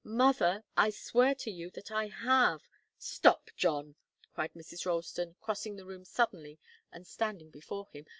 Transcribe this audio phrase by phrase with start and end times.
[0.03, 2.63] "Mother, I swear to you that I have!"
[2.97, 3.93] "Stop, John!"
[4.33, 4.83] cried Mrs.
[4.87, 6.57] Ralston, crossing the room suddenly
[6.91, 8.07] and standing before him.